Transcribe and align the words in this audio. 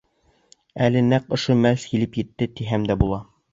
Әле 0.85 1.03
нәҡ 1.09 1.29
ошо 1.37 1.57
мәл 1.61 1.79
килеп 1.93 2.19
етте, 2.23 2.51
тиһәм 2.57 2.91
дә 2.93 2.99
була. 3.07 3.25